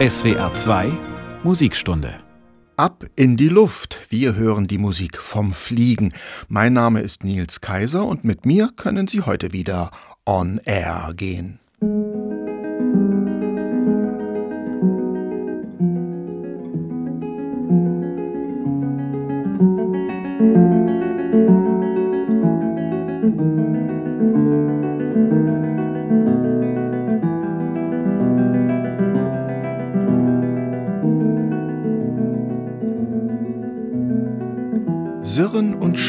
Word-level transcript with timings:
SWR 0.00 0.52
2 0.52 0.92
Musikstunde. 1.42 2.14
Ab 2.76 3.06
in 3.16 3.36
die 3.36 3.48
Luft. 3.48 4.06
Wir 4.10 4.36
hören 4.36 4.68
die 4.68 4.78
Musik 4.78 5.18
vom 5.18 5.52
Fliegen. 5.52 6.14
Mein 6.46 6.72
Name 6.72 7.00
ist 7.00 7.24
Nils 7.24 7.60
Kaiser 7.60 8.06
und 8.06 8.22
mit 8.22 8.46
mir 8.46 8.70
können 8.76 9.08
Sie 9.08 9.22
heute 9.22 9.52
wieder 9.52 9.90
on 10.24 10.60
air 10.64 11.14
gehen. 11.16 11.58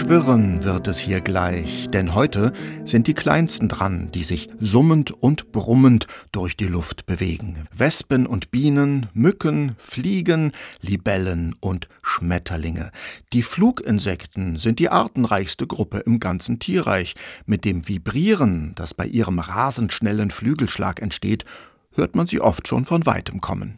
Schwirren 0.09 0.63
wird 0.63 0.87
es 0.87 0.97
hier 0.97 1.21
gleich, 1.21 1.87
denn 1.93 2.15
heute 2.15 2.51
sind 2.83 3.05
die 3.05 3.13
Kleinsten 3.13 3.67
dran, 3.67 4.09
die 4.11 4.23
sich 4.23 4.47
summend 4.59 5.11
und 5.11 5.51
brummend 5.51 6.07
durch 6.31 6.57
die 6.57 6.65
Luft 6.65 7.05
bewegen. 7.05 7.57
Wespen 7.71 8.25
und 8.25 8.49
Bienen, 8.49 9.05
Mücken, 9.13 9.75
Fliegen, 9.77 10.51
Libellen 10.81 11.53
und 11.59 11.89
Schmetterlinge. 12.01 12.89
Die 13.33 13.43
Fluginsekten 13.43 14.57
sind 14.57 14.79
die 14.79 14.89
artenreichste 14.89 15.67
Gruppe 15.67 15.99
im 15.99 16.19
ganzen 16.19 16.57
Tierreich. 16.57 17.13
Mit 17.45 17.63
dem 17.63 17.87
Vibrieren, 17.87 18.73
das 18.73 18.95
bei 18.95 19.05
ihrem 19.05 19.37
rasend 19.37 19.93
schnellen 19.93 20.31
Flügelschlag 20.31 21.03
entsteht, 21.03 21.45
hört 21.93 22.15
man 22.15 22.25
sie 22.25 22.41
oft 22.41 22.67
schon 22.67 22.85
von 22.85 23.05
weitem 23.05 23.41
kommen. 23.41 23.77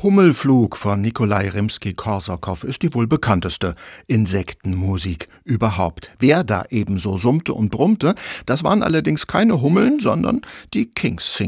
Hummelflug 0.00 0.76
von 0.76 1.00
Nikolai 1.00 1.48
Rimsky-Korsakow 1.48 2.62
ist 2.62 2.82
die 2.82 2.94
wohl 2.94 3.08
bekannteste 3.08 3.74
Insektenmusik 4.06 5.28
überhaupt. 5.42 6.12
Wer 6.20 6.44
da 6.44 6.62
ebenso 6.70 7.18
summte 7.18 7.52
und 7.52 7.70
brummte, 7.70 8.14
das 8.46 8.62
waren 8.62 8.84
allerdings 8.84 9.26
keine 9.26 9.60
Hummeln, 9.60 9.98
sondern 9.98 10.42
die 10.72 10.86
King's 10.86 11.42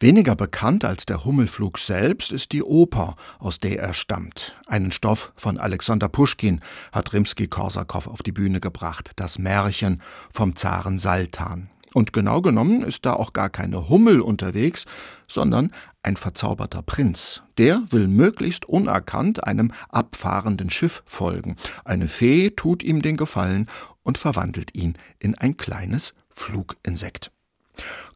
Weniger 0.00 0.34
bekannt 0.34 0.84
als 0.84 1.06
der 1.06 1.24
Hummelflug 1.24 1.78
selbst 1.78 2.32
ist 2.32 2.50
die 2.50 2.64
Oper, 2.64 3.14
aus 3.38 3.60
der 3.60 3.78
er 3.78 3.94
stammt. 3.94 4.56
Einen 4.66 4.90
Stoff 4.90 5.32
von 5.36 5.56
Alexander 5.56 6.08
Puschkin 6.08 6.60
hat 6.90 7.12
Rimsky-Korsakow 7.12 8.08
auf 8.08 8.24
die 8.24 8.32
Bühne 8.32 8.58
gebracht, 8.58 9.12
das 9.14 9.38
Märchen 9.38 10.02
vom 10.32 10.56
Zaren 10.56 10.98
Saltan. 10.98 11.70
Und 11.92 12.12
genau 12.12 12.40
genommen 12.40 12.82
ist 12.82 13.04
da 13.04 13.14
auch 13.14 13.32
gar 13.32 13.50
keine 13.50 13.88
Hummel 13.88 14.20
unterwegs, 14.20 14.86
sondern 15.26 15.72
ein 16.02 16.16
verzauberter 16.16 16.82
Prinz. 16.82 17.42
Der 17.58 17.82
will 17.90 18.08
möglichst 18.08 18.66
unerkannt 18.66 19.44
einem 19.44 19.72
abfahrenden 19.88 20.70
Schiff 20.70 21.02
folgen. 21.06 21.56
Eine 21.84 22.08
Fee 22.08 22.50
tut 22.50 22.82
ihm 22.82 23.02
den 23.02 23.16
Gefallen 23.16 23.68
und 24.02 24.18
verwandelt 24.18 24.74
ihn 24.74 24.96
in 25.18 25.34
ein 25.36 25.56
kleines 25.56 26.14
Fluginsekt. 26.28 27.30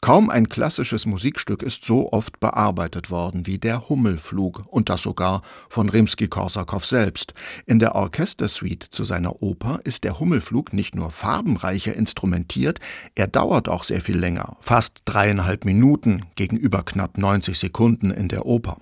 Kaum 0.00 0.28
ein 0.28 0.48
klassisches 0.48 1.06
Musikstück 1.06 1.62
ist 1.62 1.84
so 1.84 2.12
oft 2.12 2.38
bearbeitet 2.40 3.10
worden 3.10 3.46
wie 3.46 3.58
der 3.58 3.88
Hummelflug 3.88 4.64
und 4.66 4.88
das 4.88 5.02
sogar 5.02 5.42
von 5.68 5.88
Rimsky-Korsakow 5.88 6.84
selbst. 6.84 7.32
In 7.64 7.78
der 7.78 7.94
Orchestersuite 7.94 8.90
zu 8.90 9.04
seiner 9.04 9.42
Oper 9.42 9.80
ist 9.84 10.04
der 10.04 10.20
Hummelflug 10.20 10.72
nicht 10.72 10.94
nur 10.94 11.10
farbenreicher 11.10 11.94
instrumentiert, 11.94 12.80
er 13.14 13.28
dauert 13.28 13.68
auch 13.68 13.84
sehr 13.84 14.00
viel 14.00 14.18
länger, 14.18 14.56
fast 14.60 15.02
dreieinhalb 15.06 15.64
Minuten 15.64 16.26
gegenüber 16.36 16.82
knapp 16.82 17.16
90 17.16 17.58
Sekunden 17.58 18.10
in 18.10 18.28
der 18.28 18.46
Oper. 18.46 18.78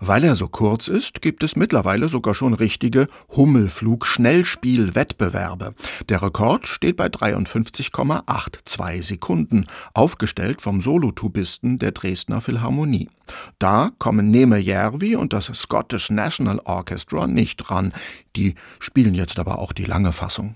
Weil 0.00 0.24
er 0.24 0.34
so 0.34 0.48
kurz 0.48 0.88
ist, 0.88 1.22
gibt 1.22 1.42
es 1.42 1.56
mittlerweile 1.56 2.08
sogar 2.08 2.34
schon 2.34 2.54
richtige 2.54 3.08
Hummelflug-Schnellspiel-Wettbewerbe. 3.34 5.74
Der 6.08 6.22
Rekord 6.22 6.66
steht 6.66 6.96
bei 6.96 7.06
53,82 7.06 9.02
Sekunden, 9.02 9.66
aufgestellt 9.94 10.62
vom 10.62 10.80
Solotubisten 10.80 11.78
der 11.78 11.92
Dresdner 11.92 12.40
Philharmonie. 12.40 13.10
Da 13.58 13.90
kommen 13.98 14.30
Neme 14.30 14.58
Järvi 14.58 15.16
und 15.16 15.32
das 15.32 15.46
Scottish 15.46 16.10
National 16.10 16.60
Orchestra 16.64 17.26
nicht 17.26 17.70
ran. 17.70 17.92
Die 18.36 18.54
spielen 18.78 19.14
jetzt 19.14 19.38
aber 19.38 19.58
auch 19.58 19.72
die 19.72 19.84
lange 19.84 20.12
Fassung. 20.12 20.54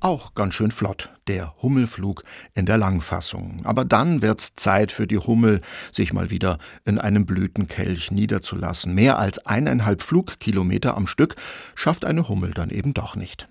Auch 0.00 0.34
ganz 0.34 0.54
schön 0.54 0.70
flott, 0.70 1.10
der 1.28 1.54
Hummelflug 1.62 2.24
in 2.54 2.66
der 2.66 2.78
Langfassung. 2.78 3.60
Aber 3.64 3.84
dann 3.84 4.22
wird's 4.22 4.54
Zeit 4.56 4.92
für 4.92 5.06
die 5.06 5.18
Hummel, 5.18 5.60
sich 5.92 6.12
mal 6.12 6.30
wieder 6.30 6.58
in 6.84 6.98
einem 6.98 7.26
Blütenkelch 7.26 8.10
niederzulassen. 8.10 8.94
Mehr 8.94 9.18
als 9.18 9.46
eineinhalb 9.46 10.02
Flugkilometer 10.02 10.96
am 10.96 11.06
Stück 11.06 11.36
schafft 11.74 12.04
eine 12.04 12.28
Hummel 12.28 12.52
dann 12.52 12.70
eben 12.70 12.94
doch 12.94 13.16
nicht. 13.16 13.48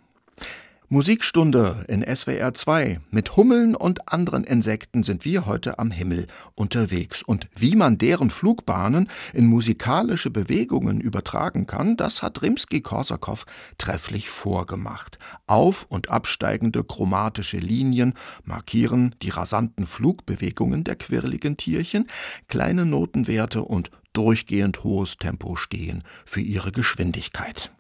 Musikstunde 0.92 1.86
in 1.88 2.04
SWR 2.04 2.52
2. 2.56 3.00
Mit 3.12 3.36
Hummeln 3.38 3.76
und 3.76 4.12
anderen 4.12 4.44
Insekten 4.44 5.04
sind 5.04 5.24
wir 5.24 5.46
heute 5.46 5.78
am 5.78 5.92
Himmel 5.92 6.26
unterwegs. 6.56 7.22
Und 7.22 7.48
wie 7.56 7.76
man 7.76 8.00
deren 8.00 8.32
Flugbahnen 8.32 9.08
in 9.32 9.46
musikalische 9.46 10.32
Bewegungen 10.32 11.00
übertragen 11.00 11.68
kann, 11.68 11.96
das 11.96 12.24
hat 12.24 12.42
Rimsky-Korsakow 12.42 13.46
trefflich 13.78 14.30
vorgemacht. 14.30 15.20
Auf- 15.46 15.86
und 15.90 16.10
absteigende 16.10 16.84
chromatische 16.84 17.60
Linien 17.60 18.16
markieren 18.44 19.14
die 19.22 19.30
rasanten 19.30 19.86
Flugbewegungen 19.86 20.86
der 20.86 20.96
quirligen 20.96 21.56
Tierchen, 21.56 22.08
kleine 22.48 22.88
Notenwerte 22.88 23.62
und 23.62 23.92
durchgehend 24.14 24.84
hohes 24.84 25.18
Tempo 25.18 25.56
stehen 25.56 26.04
für 26.26 26.42
ihre 26.42 26.72
Geschwindigkeit. 26.72 27.72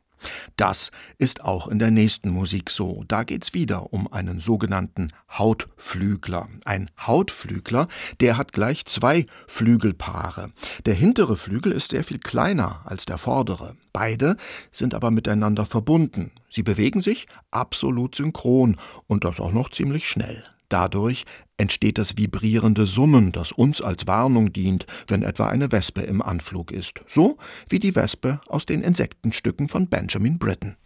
Das 0.55 0.91
ist 1.17 1.43
auch 1.43 1.67
in 1.67 1.79
der 1.79 1.91
nächsten 1.91 2.29
Musik 2.29 2.69
so. 2.69 3.03
Da 3.07 3.23
geht's 3.23 3.53
wieder 3.53 3.93
um 3.93 4.11
einen 4.11 4.39
sogenannten 4.39 5.09
Hautflügler. 5.31 6.49
Ein 6.65 6.89
Hautflügler, 6.99 7.87
der 8.19 8.37
hat 8.37 8.53
gleich 8.53 8.85
zwei 8.85 9.25
Flügelpaare. 9.47 10.51
Der 10.85 10.93
hintere 10.93 11.37
Flügel 11.37 11.71
ist 11.71 11.91
sehr 11.91 12.03
viel 12.03 12.19
kleiner 12.19 12.81
als 12.85 13.05
der 13.05 13.17
vordere. 13.17 13.75
Beide 13.93 14.37
sind 14.71 14.93
aber 14.93 15.11
miteinander 15.11 15.65
verbunden. 15.65 16.31
Sie 16.49 16.63
bewegen 16.63 17.01
sich 17.01 17.27
absolut 17.51 18.15
synchron 18.15 18.77
und 19.07 19.23
das 19.23 19.39
auch 19.39 19.51
noch 19.51 19.69
ziemlich 19.69 20.07
schnell. 20.07 20.43
Dadurch 20.69 21.25
entsteht 21.57 21.97
das 21.97 22.17
vibrierende 22.17 22.85
Summen, 22.85 23.31
das 23.31 23.51
uns 23.51 23.81
als 23.81 24.07
Warnung 24.07 24.53
dient, 24.53 24.85
wenn 25.07 25.23
etwa 25.23 25.49
eine 25.49 25.71
Wespe 25.71 26.01
im 26.01 26.21
Anflug 26.21 26.71
ist, 26.71 27.03
so 27.05 27.37
wie 27.67 27.79
die 27.79 27.95
Wespe 27.95 28.39
aus 28.47 28.65
den 28.65 28.81
Insektenstücken 28.81 29.67
von 29.67 29.87
Benjamin 29.87 30.39
Britten. 30.39 30.77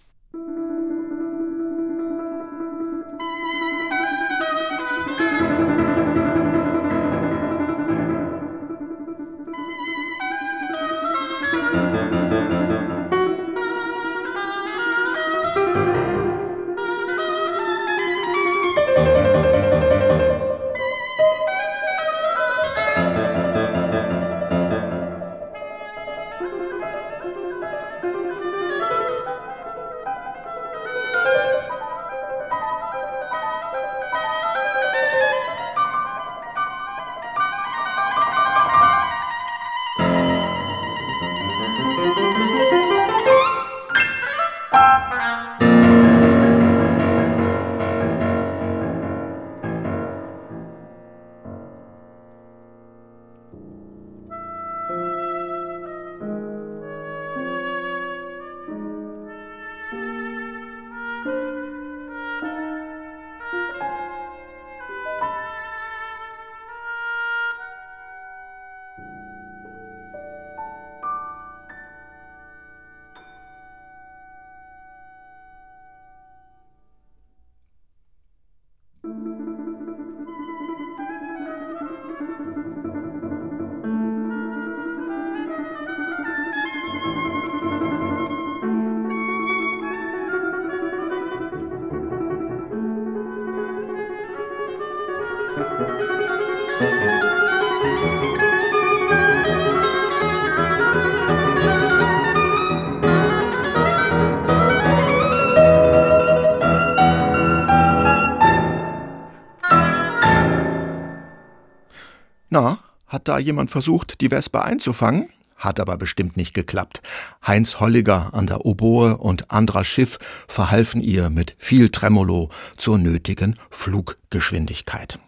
Hat 113.23 113.29
da 113.29 113.39
jemand 113.39 113.71
versucht, 113.71 114.19
die 114.19 114.31
Wespe 114.31 114.63
einzufangen? 114.63 115.29
Hat 115.55 115.79
aber 115.79 115.95
bestimmt 115.95 116.35
nicht 116.35 116.53
geklappt. 116.53 117.01
Heinz 117.47 117.79
Holliger 117.79 118.33
an 118.33 118.47
der 118.47 118.65
Oboe 118.65 119.15
und 119.17 119.49
Andra 119.49 119.85
Schiff 119.85 120.19
verhalfen 120.49 120.99
ihr 120.99 121.29
mit 121.29 121.55
viel 121.57 121.87
Tremolo 121.87 122.49
zur 122.75 122.97
nötigen 122.97 123.55
Fluggeschwindigkeit. 123.69 125.19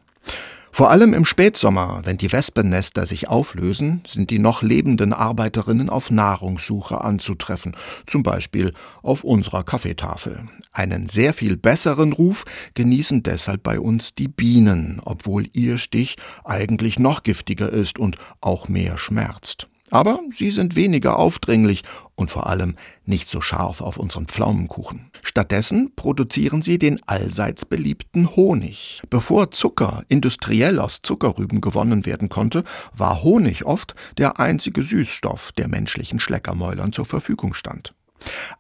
Vor 0.75 0.91
allem 0.91 1.13
im 1.13 1.24
Spätsommer, 1.24 2.01
wenn 2.03 2.17
die 2.17 2.34
Wespennester 2.34 3.05
sich 3.05 3.29
auflösen, 3.29 4.03
sind 4.05 4.29
die 4.29 4.39
noch 4.39 4.62
lebenden 4.62 5.13
Arbeiterinnen 5.13 5.89
auf 5.89 6.12
Nahrungssuche 6.12 7.00
anzutreffen, 7.00 7.77
zum 8.05 8.24
Beispiel 8.24 8.74
auf 9.01 9.24
unserer 9.24 9.63
Kaffeetafel. 9.63 10.50
Einen 10.74 11.08
sehr 11.08 11.34
viel 11.34 11.55
besseren 11.55 12.12
Ruf 12.12 12.44
genießen 12.74 13.24
deshalb 13.24 13.63
bei 13.63 13.79
uns 13.79 14.15
die 14.15 14.27
Bienen, 14.27 15.01
obwohl 15.05 15.48
ihr 15.53 15.77
Stich 15.77 16.17
eigentlich 16.44 17.00
noch 17.00 17.24
giftiger 17.24 17.72
ist 17.72 17.98
und 17.98 18.17
auch 18.41 18.67
mehr 18.67 18.98
schmerzt. 18.98 19.70
Aber 19.92 20.20
sie 20.32 20.50
sind 20.50 20.75
weniger 20.75 21.20
aufdringlich 21.20 21.84
und 22.15 22.32
vor 22.32 22.48
allem 22.48 22.75
nicht 23.06 23.27
so 23.27 23.39
scharf 23.39 23.82
auf 23.82 23.98
unseren 23.98 24.25
Pflaumenkuchen. 24.25 25.12
Stattdessen 25.22 25.92
produzieren 25.96 26.63
sie 26.63 26.80
den 26.80 27.01
allseits 27.08 27.65
beliebten 27.65 28.36
Honig. 28.36 29.04
Bevor 29.10 29.51
Zucker 29.51 30.04
industriell 30.08 30.80
aus 30.80 31.01
Zuckerrüben 31.04 31.62
gewonnen 31.62 32.06
werden 32.06 32.30
konnte, 32.30 32.63
war 32.94 33.22
Honig 33.22 33.65
oft 33.65 33.96
der 34.18 34.39
einzige 34.39 34.84
Süßstoff, 34.84 35.51
der 35.51 35.68
menschlichen 35.68 36.20
Schleckermäulern 36.20 36.92
zur 36.92 37.06
Verfügung 37.06 37.54
stand. 37.54 37.94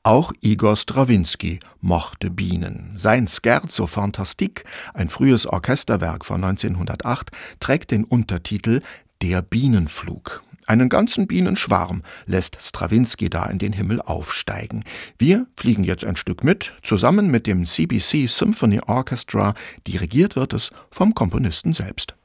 Auch 0.03 0.31
Igor 0.41 0.77
Strawinski 0.77 1.59
mochte 1.81 2.29
Bienen. 2.29 2.91
Sein 2.95 3.27
Scherzo 3.27 3.87
Fantastique, 3.87 4.63
ein 4.93 5.09
frühes 5.09 5.47
Orchesterwerk 5.47 6.23
von 6.23 6.43
1908, 6.43 7.31
trägt 7.59 7.89
den 7.89 8.03
Untertitel 8.03 8.81
Der 9.23 9.41
Bienenflug. 9.41 10.43
Einen 10.67 10.89
ganzen 10.89 11.27
Bienenschwarm 11.27 12.01
lässt 12.25 12.57
Strawinski 12.59 13.29
da 13.29 13.45
in 13.45 13.59
den 13.59 13.73
Himmel 13.73 14.01
aufsteigen. 14.01 14.83
Wir 15.17 15.45
fliegen 15.55 15.83
jetzt 15.83 16.03
ein 16.03 16.15
Stück 16.15 16.43
mit, 16.43 16.73
zusammen 16.81 17.29
mit 17.29 17.45
dem 17.45 17.65
CBC 17.65 18.27
Symphony 18.27 18.81
Orchestra. 18.85 19.53
Dirigiert 19.85 20.35
wird 20.35 20.53
es 20.53 20.71
vom 20.89 21.13
Komponisten 21.13 21.73
selbst. 21.73 22.15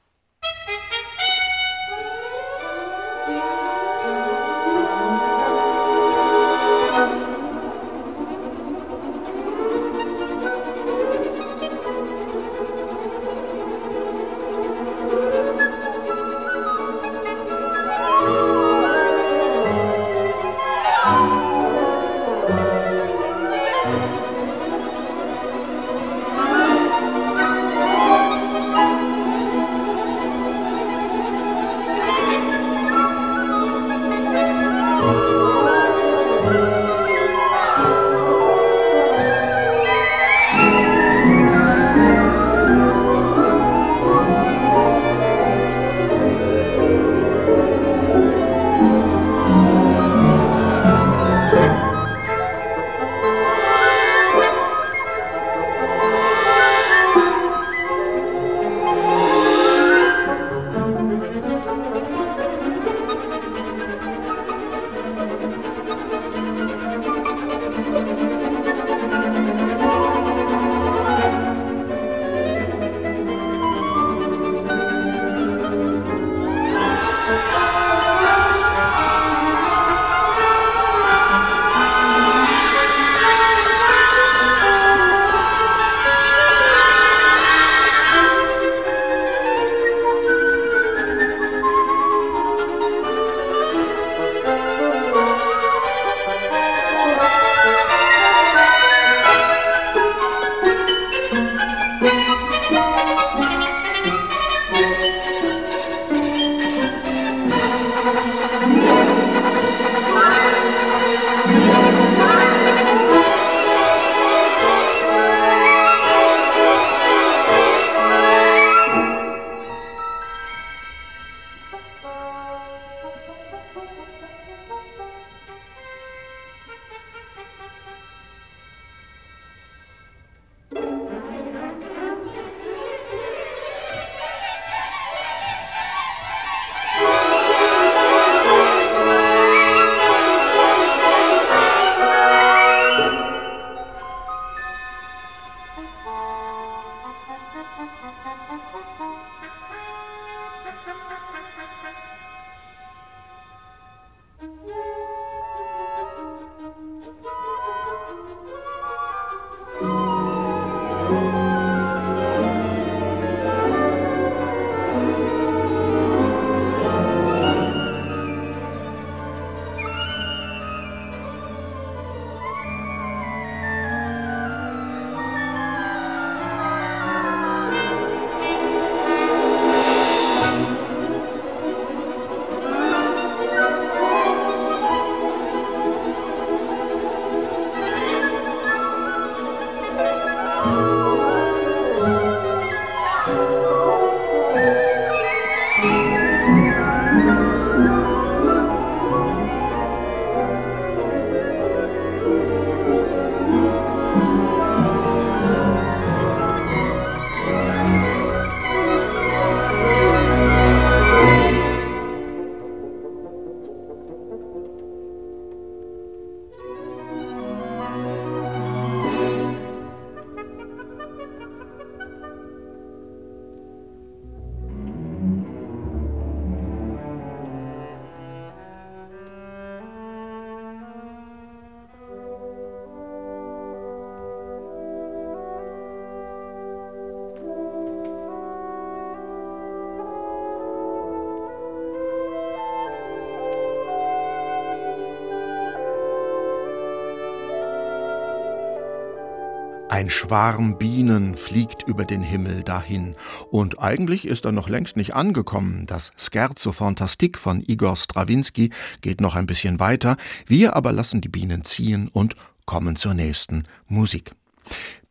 Ein 250.00 250.09
Schwarm 250.09 250.78
Bienen 250.78 251.37
fliegt 251.37 251.83
über 251.83 252.07
den 252.07 252.23
Himmel 252.23 252.62
dahin. 252.62 253.16
Und 253.50 253.80
eigentlich 253.80 254.26
ist 254.26 254.47
er 254.47 254.52
noch 254.52 254.71
längst 254.71 254.97
nicht 254.97 255.14
angekommen. 255.14 255.85
Das 255.85 256.12
Scherzo 256.16 256.73
Fantastik 256.73 257.38
von 257.38 257.62
Igor 257.66 257.97
Strawinski 257.97 258.71
geht 259.02 259.21
noch 259.21 259.37
ein 259.37 259.45
bisschen 259.45 259.78
weiter. 259.78 260.16
Wir 260.47 260.75
aber 260.75 260.92
lassen 260.92 261.21
die 261.21 261.28
Bienen 261.28 261.64
ziehen 261.64 262.09
und 262.09 262.35
kommen 262.64 262.97
zur 262.97 263.12
nächsten 263.12 263.64
Musik. 263.88 264.33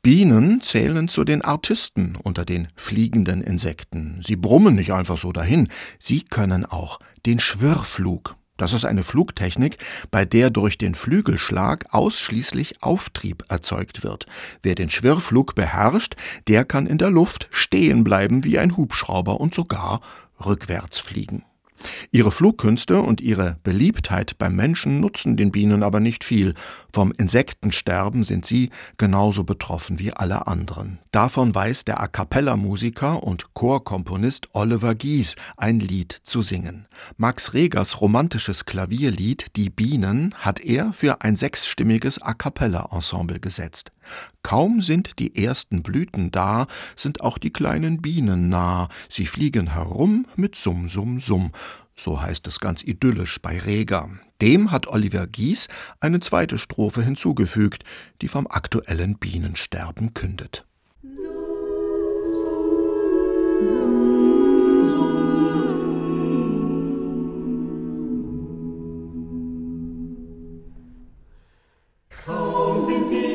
Bienen 0.02 0.60
zählen 0.62 1.08
zu 1.08 1.24
den 1.24 1.44
Artisten 1.44 2.16
unter 2.16 2.44
den 2.44 2.68
fliegenden 2.76 3.44
Insekten. 3.44 4.22
Sie 4.26 4.38
brummen 4.38 4.74
nicht 4.74 4.92
einfach 4.92 5.20
so 5.20 5.32
dahin, 5.32 5.70
sie 6.00 6.24
können 6.24 6.66
auch 6.66 6.98
den 7.28 7.38
Schwirrflug. 7.38 8.39
Das 8.60 8.74
ist 8.74 8.84
eine 8.84 9.04
Flugtechnik, 9.04 9.78
bei 10.12 10.26
der 10.26 10.50
durch 10.50 10.78
den 10.78 10.94
Flügelschlag 10.94 11.86
ausschließlich 11.92 12.84
Auftrieb 12.84 13.46
erzeugt 13.48 14.04
wird. 14.04 14.26
Wer 14.62 14.76
den 14.76 14.90
Schwirrflug 14.90 15.56
beherrscht, 15.56 16.18
der 16.50 16.66
kann 16.66 16.86
in 16.86 16.98
der 16.98 17.10
Luft 17.10 17.48
stehen 17.52 18.04
bleiben 18.04 18.44
wie 18.44 18.60
ein 18.60 18.76
Hubschrauber 18.76 19.40
und 19.40 19.56
sogar 19.56 20.02
rückwärts 20.46 21.00
fliegen. 21.00 21.46
Ihre 22.12 22.32
Flugkünste 22.32 23.02
und 23.02 23.22
ihre 23.22 23.58
Beliebtheit 23.64 24.38
beim 24.38 24.56
Menschen 24.56 25.00
nutzen 25.00 25.38
den 25.38 25.52
Bienen 25.52 25.84
aber 25.84 26.00
nicht 26.00 26.24
viel. 26.24 26.54
Vom 26.94 27.12
Insektensterben 27.18 28.24
sind 28.24 28.46
sie 28.46 28.70
genauso 28.98 29.44
betroffen 29.44 30.00
wie 30.00 30.14
alle 30.14 30.48
anderen. 30.48 31.00
Davon 31.12 31.54
weiß 31.54 31.86
der 31.86 32.00
A 32.00 32.08
cappella-Musiker 32.08 33.24
und 33.24 33.54
Chorkomponist 33.54 34.50
Oliver 34.54 34.96
Gies 34.96 35.36
ein 35.58 35.80
Lied 35.80 36.12
zu 36.12 36.42
singen. 36.42 36.88
Max 37.18 37.54
Regers 37.54 38.02
romantisches 38.02 38.66
Klavierlied 38.66 39.56
Die 39.56 39.70
Bienen 39.70 40.36
hat 40.40 40.60
er 40.60 40.94
für 40.94 41.22
ein 41.22 41.36
sechsstimmiges 41.36 42.22
A 42.22 42.34
cappella-Ensemble 42.34 43.40
gesetzt. 43.40 43.92
Kaum 44.44 44.82
sind 44.82 45.20
die 45.20 45.44
ersten 45.44 45.84
Blüten 45.84 46.32
da, 46.32 46.68
sind 46.96 47.22
auch 47.22 47.38
die 47.38 47.52
kleinen 47.52 48.02
Bienen 48.02 48.50
nah. 48.50 48.90
Sie 49.10 49.26
fliegen 49.26 49.74
herum 49.74 50.26
mit 50.36 50.56
Summ, 50.56 50.90
Summ, 50.90 51.20
Summ. 51.20 51.52
So 51.96 52.22
heißt 52.22 52.48
es 52.48 52.60
ganz 52.60 52.82
idyllisch 52.82 53.42
bei 53.42 53.60
Reger. 53.60 54.10
Dem 54.42 54.72
hat 54.72 54.88
Oliver 54.88 55.28
Gies 55.28 55.68
eine 56.00 56.22
zweite 56.22 56.58
Strophe 56.58 57.02
hinzugefügt, 57.02 57.84
die 58.22 58.30
vom 58.30 58.48
aktuellen 58.48 59.18
Bienensterben 59.18 60.14
kündet. 60.14 60.66
Kaum 72.26 72.82
sind 72.82 73.10
die 73.10 73.29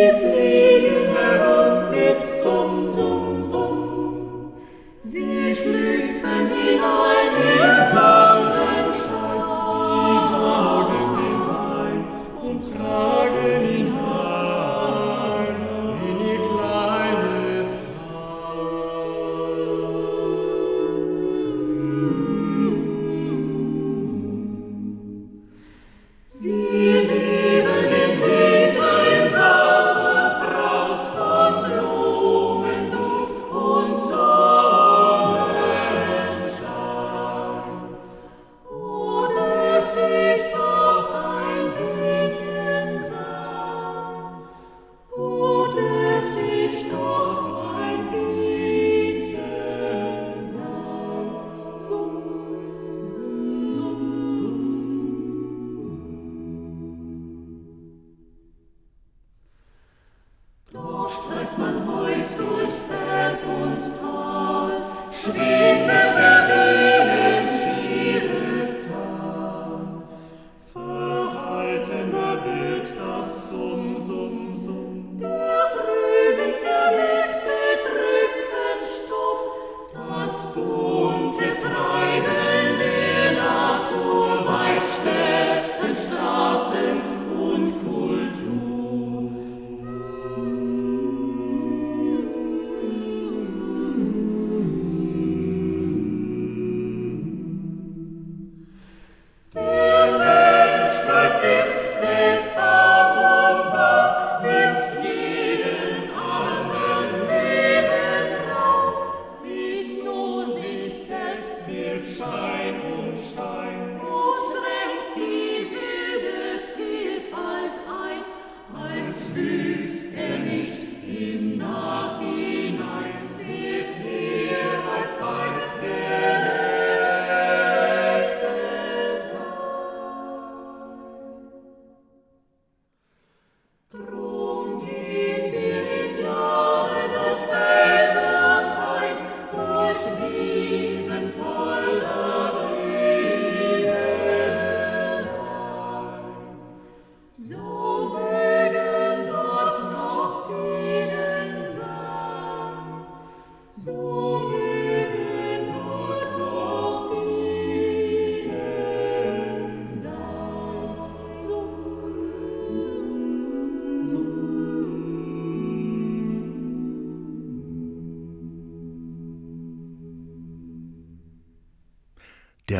Sie 0.00 0.29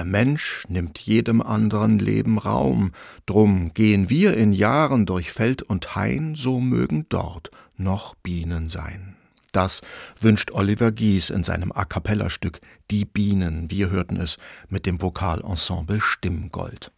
Der 0.00 0.06
Mensch 0.06 0.64
nimmt 0.70 0.98
jedem 0.98 1.42
anderen 1.42 1.98
Leben 1.98 2.38
Raum, 2.38 2.92
drum 3.26 3.74
gehen 3.74 4.08
wir 4.08 4.34
in 4.34 4.54
Jahren 4.54 5.04
durch 5.04 5.30
Feld 5.30 5.60
und 5.60 5.94
Hain, 5.94 6.36
so 6.36 6.58
mögen 6.58 7.04
dort 7.10 7.50
noch 7.76 8.14
Bienen 8.14 8.66
sein. 8.66 9.14
Das 9.52 9.82
wünscht 10.18 10.52
Oliver 10.52 10.90
Gies 10.90 11.28
in 11.28 11.44
seinem 11.44 11.70
A 11.70 11.84
cappella-Stück 11.84 12.60
Die 12.90 13.04
Bienen. 13.04 13.70
Wir 13.70 13.90
hörten 13.90 14.16
es 14.16 14.38
mit 14.70 14.86
dem 14.86 15.02
Vokalensemble 15.02 16.00
Stimmgold. 16.00 16.92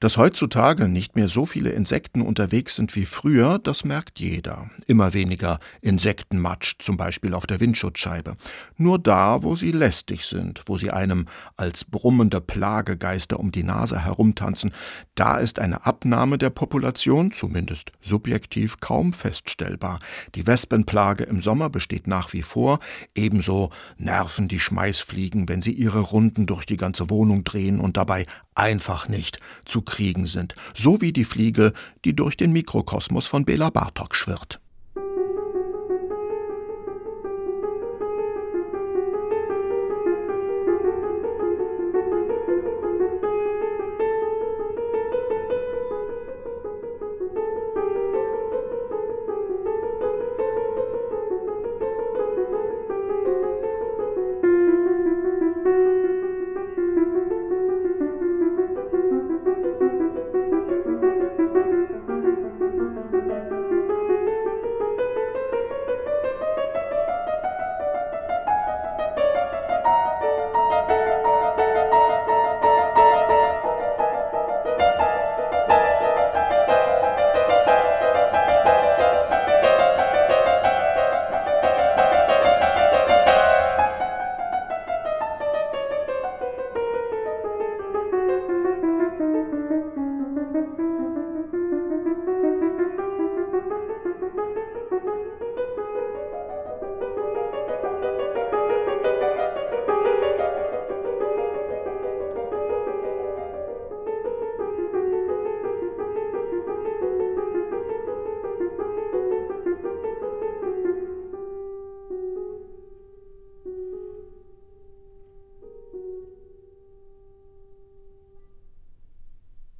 Dass 0.00 0.16
heutzutage 0.16 0.88
nicht 0.88 1.16
mehr 1.16 1.28
so 1.28 1.46
viele 1.46 1.70
Insekten 1.70 2.20
unterwegs 2.20 2.76
sind 2.76 2.94
wie 2.96 3.04
früher, 3.04 3.58
das 3.58 3.84
merkt 3.84 4.18
jeder. 4.18 4.70
Immer 4.86 5.14
weniger 5.14 5.60
Insektenmatsch, 5.80 6.74
zum 6.78 6.96
Beispiel 6.96 7.34
auf 7.34 7.46
der 7.46 7.60
Windschutzscheibe. 7.60 8.36
Nur 8.76 8.98
da, 8.98 9.42
wo 9.42 9.56
sie 9.56 9.72
lästig 9.72 10.26
sind, 10.26 10.62
wo 10.66 10.78
sie 10.78 10.90
einem 10.90 11.26
als 11.56 11.84
brummende 11.84 12.40
Plagegeister 12.40 13.38
um 13.38 13.52
die 13.52 13.62
Nase 13.62 14.04
herumtanzen, 14.04 14.72
da 15.14 15.38
ist 15.38 15.58
eine 15.58 15.86
Abnahme 15.86 16.38
der 16.38 16.50
Population, 16.50 17.30
zumindest 17.30 17.92
subjektiv, 18.00 18.80
kaum 18.80 19.12
feststellbar. 19.12 20.00
Die 20.34 20.46
Wespenplage 20.46 21.24
im 21.24 21.40
Sommer 21.40 21.70
besteht 21.70 22.06
nach 22.06 22.32
wie 22.32 22.42
vor, 22.42 22.80
ebenso 23.14 23.70
nerven 23.96 24.48
die 24.48 24.60
Schmeißfliegen, 24.60 25.48
wenn 25.48 25.62
sie 25.62 25.72
ihre 25.72 26.00
Runden 26.00 26.46
durch 26.46 26.66
die 26.66 26.76
ganze 26.76 27.10
Wohnung 27.10 27.44
drehen 27.44 27.80
und 27.80 27.96
dabei 27.96 28.26
einfach 28.54 29.08
nicht 29.08 29.38
zu 29.64 29.82
kriegen 29.82 30.26
sind, 30.26 30.54
so 30.74 31.00
wie 31.00 31.12
die 31.12 31.24
Fliege, 31.24 31.72
die 32.04 32.14
durch 32.14 32.36
den 32.36 32.52
Mikrokosmos 32.52 33.26
von 33.26 33.44
Bela 33.44 33.70
Bartok 33.70 34.14
schwirrt. 34.14 34.60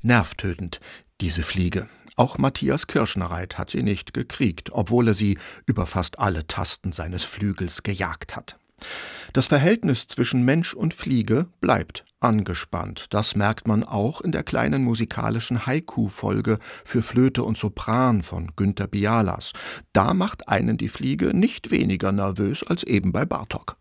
Nervtötend, 0.04 0.80
diese 1.20 1.42
Fliege. 1.42 1.88
Auch 2.16 2.38
Matthias 2.38 2.86
Kirschnereit 2.86 3.58
hat 3.58 3.70
sie 3.70 3.82
nicht 3.82 4.14
gekriegt, 4.14 4.70
obwohl 4.72 5.08
er 5.08 5.14
sie 5.14 5.38
über 5.66 5.86
fast 5.86 6.18
alle 6.18 6.46
Tasten 6.46 6.92
seines 6.92 7.24
Flügels 7.24 7.82
gejagt 7.82 8.36
hat. 8.36 8.56
Das 9.32 9.48
Verhältnis 9.48 10.06
zwischen 10.06 10.44
Mensch 10.44 10.74
und 10.74 10.94
Fliege 10.94 11.48
bleibt 11.60 12.04
angespannt. 12.20 13.06
Das 13.10 13.36
merkt 13.36 13.66
man 13.66 13.84
auch 13.84 14.20
in 14.20 14.32
der 14.32 14.42
kleinen 14.42 14.84
musikalischen 14.84 15.66
Haiku-Folge 15.66 16.58
für 16.84 17.02
Flöte 17.02 17.42
und 17.42 17.58
Sopran 17.58 18.22
von 18.22 18.52
Günter 18.56 18.86
Bialas. 18.86 19.52
Da 19.92 20.14
macht 20.14 20.48
einen 20.48 20.76
die 20.76 20.88
Fliege 20.88 21.34
nicht 21.34 21.70
weniger 21.70 22.12
nervös 22.12 22.62
als 22.62 22.82
eben 22.84 23.12
bei 23.12 23.24
Bartok. 23.24 23.76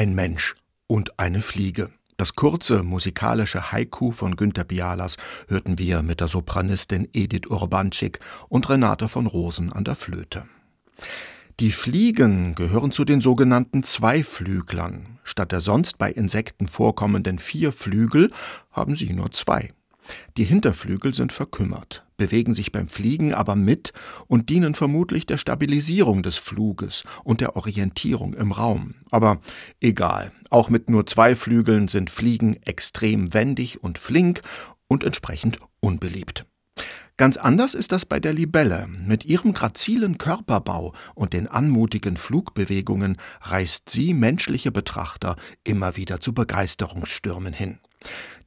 Ein 0.00 0.14
Mensch 0.14 0.54
und 0.86 1.18
eine 1.18 1.42
Fliege. 1.42 1.90
Das 2.16 2.34
kurze 2.34 2.82
musikalische 2.82 3.70
Haiku 3.70 4.12
von 4.12 4.34
Günter 4.34 4.64
Bialas 4.64 5.18
hörten 5.46 5.78
wir 5.78 6.00
mit 6.00 6.20
der 6.22 6.28
Sopranistin 6.28 7.06
Edith 7.12 7.50
Urbanczyk 7.50 8.18
und 8.48 8.70
Renate 8.70 9.10
von 9.10 9.26
Rosen 9.26 9.70
an 9.70 9.84
der 9.84 9.96
Flöte. 9.96 10.46
Die 11.60 11.70
Fliegen 11.70 12.54
gehören 12.54 12.92
zu 12.92 13.04
den 13.04 13.20
sogenannten 13.20 13.82
Zweiflüglern. 13.82 15.18
Statt 15.22 15.52
der 15.52 15.60
sonst 15.60 15.98
bei 15.98 16.10
Insekten 16.10 16.66
vorkommenden 16.66 17.38
vier 17.38 17.70
Flügel 17.70 18.30
haben 18.70 18.96
sie 18.96 19.12
nur 19.12 19.32
zwei. 19.32 19.70
Die 20.38 20.44
Hinterflügel 20.44 21.12
sind 21.12 21.30
verkümmert, 21.30 22.06
bewegen 22.20 22.54
sich 22.54 22.70
beim 22.70 22.90
Fliegen 22.90 23.32
aber 23.32 23.56
mit 23.56 23.94
und 24.26 24.50
dienen 24.50 24.74
vermutlich 24.74 25.24
der 25.24 25.38
Stabilisierung 25.38 26.22
des 26.22 26.36
Fluges 26.36 27.02
und 27.24 27.40
der 27.40 27.56
Orientierung 27.56 28.34
im 28.34 28.52
Raum. 28.52 28.96
Aber 29.10 29.40
egal, 29.80 30.32
auch 30.50 30.68
mit 30.68 30.90
nur 30.90 31.06
zwei 31.06 31.34
Flügeln 31.34 31.88
sind 31.88 32.10
Fliegen 32.10 32.56
extrem 32.62 33.32
wendig 33.32 33.82
und 33.82 33.96
flink 33.96 34.42
und 34.86 35.02
entsprechend 35.02 35.60
unbeliebt. 35.80 36.44
Ganz 37.16 37.38
anders 37.38 37.72
ist 37.72 37.90
das 37.90 38.04
bei 38.04 38.20
der 38.20 38.34
Libelle. 38.34 38.86
Mit 38.86 39.24
ihrem 39.24 39.54
grazilen 39.54 40.18
Körperbau 40.18 40.92
und 41.14 41.32
den 41.32 41.48
anmutigen 41.48 42.18
Flugbewegungen 42.18 43.16
reißt 43.40 43.88
sie 43.88 44.12
menschliche 44.12 44.72
Betrachter 44.72 45.36
immer 45.64 45.96
wieder 45.96 46.20
zu 46.20 46.34
Begeisterungsstürmen 46.34 47.54
hin. 47.54 47.78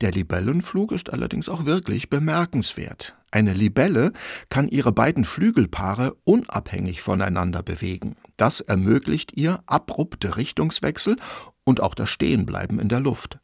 Der 0.01 0.11
Libellenflug 0.11 0.91
ist 0.91 1.11
allerdings 1.11 1.49
auch 1.49 1.65
wirklich 1.65 2.11
bemerkenswert. 2.11 3.15
Eine 3.33 3.53
Libelle 3.53 4.13
kann 4.49 4.67
ihre 4.67 4.91
beiden 4.91 5.25
Flügelpaare 5.25 6.15
unabhängig 6.23 7.01
voneinander 7.01 7.63
bewegen. 7.63 8.15
Das 8.37 8.61
ermöglicht 8.61 9.33
ihr 9.35 9.63
abrupte 9.65 10.37
Richtungswechsel 10.37 11.15
und 11.63 11.81
auch 11.81 11.95
das 11.95 12.11
Stehenbleiben 12.11 12.79
in 12.79 12.89
der 12.89 12.99
Luft. 12.99 13.39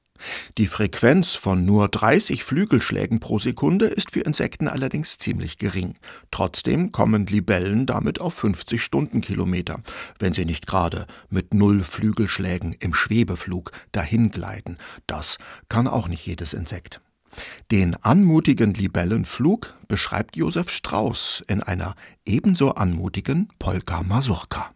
Die 0.60 0.67
Frequenz 0.67 1.34
von 1.34 1.65
nur 1.65 1.88
30 1.88 2.43
Flügelschlägen 2.43 3.19
pro 3.19 3.39
Sekunde 3.39 3.88
ist 3.88 4.12
für 4.12 4.19
Insekten 4.19 4.67
allerdings 4.67 5.17
ziemlich 5.17 5.58
gering. 5.58 5.95
Trotzdem 6.30 6.91
kommen 6.91 7.25
Libellen 7.25 7.88
damit 7.88 8.21
auf 8.21 8.36
50 8.36 8.84
Stundenkilometer, 8.84 9.82
wenn 10.19 10.34
sie 10.34 10.45
nicht 10.45 10.67
gerade 10.67 11.08
mit 11.32 11.56
null 11.56 11.82
Flügelschlägen 11.82 12.73
im 12.73 12.93
Schwebeflug 12.93 13.71
dahingleiten. 13.91 14.78
Das 15.08 15.39
kann 15.67 15.88
auch 15.88 16.08
nicht 16.08 16.28
jedes 16.28 16.54
Insekt. 16.54 17.02
Den 17.72 17.96
anmutigen 17.96 18.74
Libellenflug 18.74 19.74
beschreibt 19.88 20.36
Josef 20.36 20.70
Strauß 20.70 21.44
in 21.48 21.62
einer 21.62 21.96
ebenso 22.26 22.72
anmutigen 22.76 23.50
Polka 23.60 24.04
Mazurka. 24.04 24.72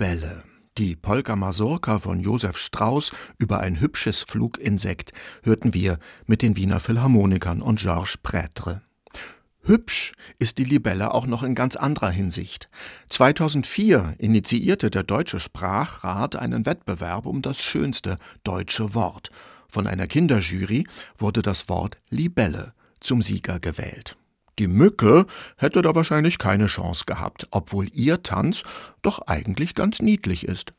Libelle. 0.00 0.44
Die 0.78 0.96
Polka 0.96 1.36
Masurka 1.36 1.98
von 1.98 2.20
Josef 2.20 2.56
Strauss 2.56 3.12
über 3.36 3.60
ein 3.60 3.80
hübsches 3.80 4.22
Fluginsekt 4.22 5.12
hörten 5.42 5.74
wir 5.74 5.98
mit 6.24 6.40
den 6.40 6.56
Wiener 6.56 6.80
Philharmonikern 6.80 7.60
und 7.60 7.80
Georges 7.80 8.18
Prêtre. 8.22 8.80
Hübsch 9.62 10.12
ist 10.38 10.56
die 10.56 10.64
Libelle 10.64 11.12
auch 11.12 11.26
noch 11.26 11.42
in 11.42 11.54
ganz 11.54 11.76
anderer 11.76 12.08
Hinsicht. 12.08 12.70
2004 13.10 14.14
initiierte 14.16 14.90
der 14.90 15.02
Deutsche 15.02 15.38
Sprachrat 15.38 16.34
einen 16.34 16.64
Wettbewerb 16.64 17.26
um 17.26 17.42
das 17.42 17.60
schönste 17.60 18.16
deutsche 18.42 18.94
Wort. 18.94 19.30
Von 19.68 19.86
einer 19.86 20.06
Kinderjury 20.06 20.86
wurde 21.18 21.42
das 21.42 21.68
Wort 21.68 21.98
Libelle 22.08 22.72
zum 23.00 23.20
Sieger 23.20 23.60
gewählt. 23.60 24.16
Die 24.58 24.68
Mücke 24.68 25.26
hätte 25.56 25.82
da 25.82 25.94
wahrscheinlich 25.94 26.38
keine 26.38 26.66
Chance 26.66 27.04
gehabt, 27.06 27.48
obwohl 27.50 27.88
ihr 27.92 28.22
Tanz 28.22 28.62
doch 29.02 29.20
eigentlich 29.26 29.74
ganz 29.74 30.00
niedlich 30.00 30.46
ist. 30.46 30.72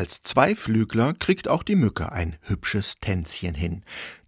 Als 0.00 0.22
Zweiflügler 0.22 1.12
kriegt 1.12 1.46
auch 1.46 1.62
die 1.62 1.76
Mücke 1.76 2.10
ein 2.10 2.38
hübsches 2.40 2.94
Tänzchen 3.02 3.54
hin. 3.54 3.84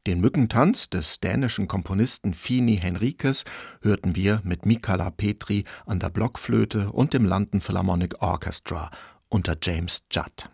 Den 0.06 0.20
Mückentanz 0.20 0.90
des 0.90 1.18
dänischen 1.18 1.66
Komponisten 1.66 2.34
Fini 2.34 2.76
Henriques 2.76 3.44
hörten 3.80 4.14
wir 4.14 4.42
mit 4.44 4.66
Mikala 4.66 5.10
Petri 5.10 5.64
an 5.86 5.98
der 5.98 6.10
Blockflöte 6.10 6.92
und 6.92 7.14
dem 7.14 7.24
London 7.24 7.62
Philharmonic 7.62 8.20
Orchestra 8.20 8.90
unter 9.30 9.56
James 9.62 10.02
Judd. 10.12 10.50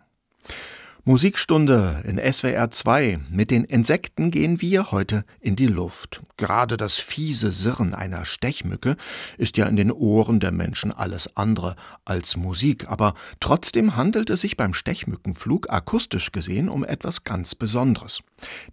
Musikstunde 1.09 2.03
in 2.07 2.19
SWR 2.19 2.69
2. 2.69 3.17
Mit 3.31 3.49
den 3.49 3.63
Insekten 3.63 4.29
gehen 4.29 4.61
wir 4.61 4.91
heute 4.91 5.25
in 5.39 5.55
die 5.55 5.65
Luft. 5.65 6.21
Gerade 6.37 6.77
das 6.77 6.97
fiese 6.97 7.51
Sirren 7.51 7.95
einer 7.95 8.25
Stechmücke 8.25 8.95
ist 9.39 9.57
ja 9.57 9.65
in 9.65 9.75
den 9.75 9.91
Ohren 9.91 10.39
der 10.39 10.51
Menschen 10.51 10.91
alles 10.91 11.35
andere 11.35 11.75
als 12.05 12.37
Musik, 12.37 12.87
aber 12.87 13.15
trotzdem 13.39 13.95
handelt 13.95 14.29
es 14.29 14.41
sich 14.41 14.55
beim 14.55 14.75
Stechmückenflug 14.75 15.71
akustisch 15.71 16.31
gesehen 16.31 16.69
um 16.69 16.83
etwas 16.83 17.23
ganz 17.23 17.55
Besonderes. 17.55 18.21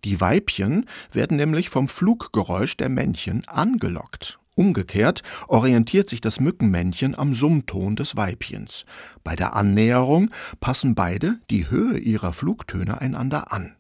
Die 0.05 0.21
Weibchen 0.21 0.85
werden 1.13 1.39
nämlich 1.39 1.71
vom 1.71 1.89
Fluggeräusch 1.89 2.77
der 2.77 2.91
Männchen 2.91 3.49
angelockt 3.49 4.39
Umgekehrt 4.57 5.23
orientiert 5.49 6.09
sich 6.09 6.23
das 6.23 6.41
Mückenmännchen 6.41 7.17
am 7.17 7.35
Summton 7.35 7.95
des 7.95 8.17
Weibchens. 8.17 8.87
Bei 9.23 9.37
der 9.37 9.55
Annäherung 9.55 10.31
passen 10.61 10.95
beide 10.95 11.39
die 11.51 11.69
Höhe 11.69 11.99
ihrer 11.99 12.33
Flugtöne 12.33 12.99
einander 12.99 13.53
an. 13.53 13.77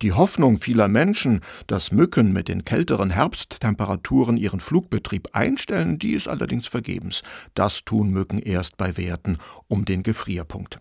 Die 0.00 0.14
Hoffnung 0.14 0.58
vieler 0.58 0.88
Menschen, 0.88 1.40
dass 1.66 1.92
Mücken 1.92 2.32
mit 2.32 2.48
den 2.48 2.64
kälteren 2.64 3.10
Herbsttemperaturen 3.10 4.38
ihren 4.38 4.60
Flugbetrieb 4.60 5.28
einstellen, 5.34 5.98
die 5.98 6.12
ist 6.12 6.26
allerdings 6.26 6.68
vergebens. 6.68 7.22
Das 7.52 7.84
tun 7.84 8.08
Mücken 8.08 8.38
erst 8.38 8.78
bei 8.78 8.96
Werten 8.96 9.36
um 9.68 9.84
den 9.84 10.02
Gefrierpunkt. 10.02 10.80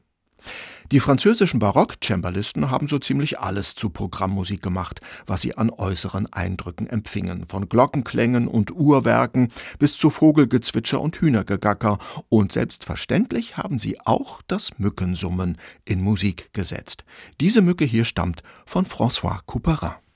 Die 0.93 1.01
französischen 1.01 1.59
Barock-Cembalisten 1.59 2.71
haben 2.71 2.87
so 2.87 2.97
ziemlich 2.97 3.39
alles 3.39 3.75
zu 3.75 3.89
Programmmusik 3.89 4.61
gemacht, 4.61 5.01
was 5.25 5.41
sie 5.41 5.57
an 5.57 5.69
äußeren 5.69 6.31
Eindrücken 6.31 6.87
empfingen, 6.87 7.45
von 7.45 7.67
Glockenklängen 7.67 8.47
und 8.47 8.71
Uhrwerken 8.71 9.51
bis 9.79 9.97
zu 9.97 10.09
Vogelgezwitscher 10.09 11.01
und 11.01 11.17
Hühnergegacker, 11.17 11.97
und 12.29 12.53
selbstverständlich 12.53 13.57
haben 13.57 13.79
sie 13.79 13.99
auch 14.05 14.41
das 14.47 14.79
Mückensummen 14.79 15.57
in 15.83 16.01
Musik 16.01 16.53
gesetzt. 16.53 17.03
Diese 17.41 17.61
Mücke 17.61 17.83
hier 17.83 18.05
stammt 18.05 18.41
von 18.65 18.85
François 18.85 19.39
Couperin. 19.45 20.06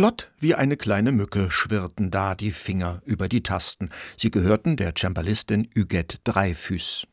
Flott 0.00 0.30
wie 0.40 0.54
eine 0.54 0.78
kleine 0.78 1.12
Mücke 1.12 1.50
schwirrten 1.50 2.10
da 2.10 2.34
die 2.34 2.52
Finger 2.52 3.02
über 3.04 3.28
die 3.28 3.42
Tasten. 3.42 3.90
Sie 4.16 4.30
gehörten 4.30 4.76
der 4.76 4.94
Cembalistin 4.94 5.68
Huguette 5.76 6.16
Dreifüß. 6.24 7.06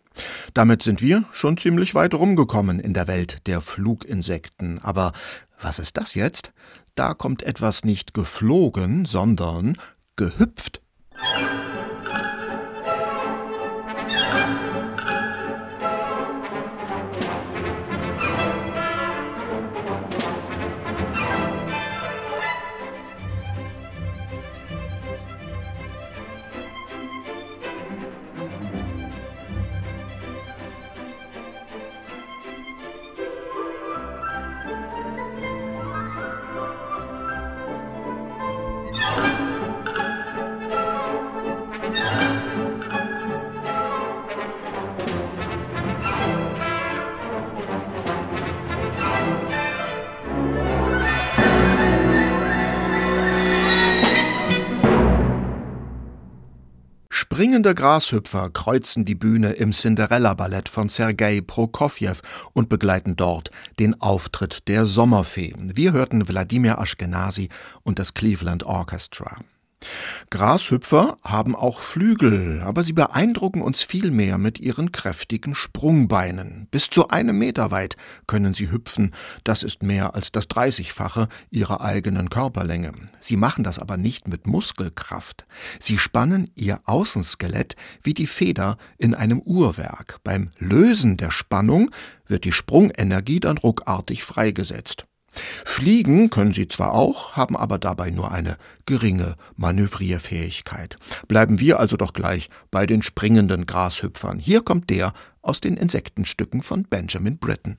Damit 0.54 0.84
sind 0.84 1.02
wir 1.02 1.26
schon 1.34 1.58
ziemlich 1.58 1.96
weit 1.96 2.14
rumgekommen 2.14 2.80
in 2.80 2.94
der 2.94 3.08
Welt 3.08 3.46
der 3.46 3.60
Fluginsekten. 3.60 4.80
Aber 4.80 5.12
was 5.60 5.80
ist 5.80 5.98
das 5.98 6.16
jetzt? 6.16 6.54
Da 6.96 7.14
kommt 7.14 7.44
etwas 7.44 7.84
nicht 7.84 8.14
geflogen, 8.14 9.04
sondern 9.04 9.78
gehüpft. 10.16 10.80
Springende 57.48 57.76
Grashüpfer 57.76 58.50
kreuzen 58.50 59.06
die 59.06 59.16
Bühne 59.16 59.52
im 59.54 59.72
Cinderella-Ballett 59.72 60.68
von 60.68 60.90
Sergei 60.90 61.40
Prokofjew 61.40 62.18
und 62.52 62.68
begleiten 62.68 63.16
dort 63.16 63.52
den 63.80 64.02
Auftritt 64.02 64.68
der 64.68 64.86
Sommerfee. 64.86 65.54
Wir 65.58 65.94
hörten 65.94 66.28
Wladimir 66.28 66.78
Ashkenazi 66.78 67.48
und 67.84 68.00
das 68.00 68.14
Cleveland 68.14 68.64
Orchestra. 68.64 69.38
Grashüpfer 70.30 71.18
haben 71.24 71.56
auch 71.56 71.80
Flügel, 71.80 72.62
aber 72.64 72.84
sie 72.84 72.94
beeindrucken 72.94 73.62
uns 73.62 73.82
vielmehr 73.82 74.38
mit 74.38 74.60
ihren 74.60 74.92
kräftigen 74.92 75.56
Sprungbeinen. 75.56 76.68
Bis 76.70 76.90
zu 76.90 77.08
einem 77.10 77.38
Meter 77.38 77.72
weit 77.72 77.96
können 78.28 78.54
sie 78.54 78.70
hüpfen, 78.70 79.14
das 79.44 79.64
ist 79.64 79.84
mehr 79.84 80.16
als 80.16 80.32
das 80.32 80.48
Dreißigfache 80.48 81.30
ihrer 81.50 81.82
eigenen 81.82 82.30
Körperlänge. 82.30 82.92
Sie 83.20 83.38
machen 83.38 83.64
das 83.64 83.80
aber 83.80 83.98
nicht 83.98 84.28
mit 84.28 84.48
Muskelkraft. 84.48 85.46
Sie 85.80 85.98
spannen 85.98 86.50
ihr 86.56 86.82
Außenskelett 86.86 87.76
wie 88.04 88.14
die 88.14 88.28
Feder 88.28 88.78
in 88.98 89.16
einem 89.16 89.40
Uhrwerk. 89.40 90.20
Beim 90.24 90.52
Lösen 90.58 91.18
der 91.18 91.32
Spannung 91.32 91.92
wird 92.28 92.44
die 92.44 92.52
Sprungenergie 92.52 93.40
dann 93.40 93.58
ruckartig 93.58 94.24
freigesetzt. 94.24 95.07
Fliegen 95.66 96.30
können 96.30 96.54
sie 96.54 96.68
zwar 96.68 96.94
auch, 96.94 97.36
haben 97.36 97.56
aber 97.56 97.78
dabei 97.78 98.10
nur 98.10 98.32
eine 98.32 98.58
geringe 98.86 99.36
Manövrierfähigkeit. 99.56 100.98
Bleiben 101.28 101.60
wir 101.60 101.80
also 101.80 101.98
doch 101.98 102.14
gleich 102.14 102.50
bei 102.72 102.86
den 102.86 103.02
springenden 103.02 103.66
Grashüpfern. 103.66 104.40
Hier 104.40 104.62
kommt 104.62 104.90
der 104.90 105.14
aus 105.42 105.62
den 105.62 105.78
Insektenstücken 105.78 106.62
von 106.62 106.84
Benjamin 106.84 107.38
Britten. 107.38 107.78